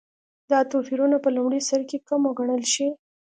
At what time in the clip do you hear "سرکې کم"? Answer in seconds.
1.69-2.21